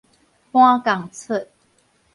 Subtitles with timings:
[0.51, 1.47] 搬仝齣